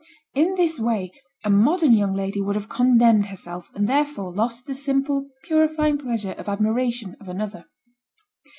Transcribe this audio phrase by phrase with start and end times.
[0.33, 1.11] In this way
[1.43, 6.31] a modern young lady would have condemned herself, and therefore lost the simple, purifying pleasure
[6.39, 7.65] of admiration of another.